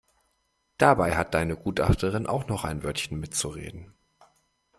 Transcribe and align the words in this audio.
Dabei 0.79 1.15
hat 1.15 1.35
deine 1.35 1.55
Gutachterin 1.55 2.25
auch 2.25 2.47
noch 2.47 2.63
ein 2.63 2.81
Wörtchen 2.81 3.19
mitzureden. 3.19 3.93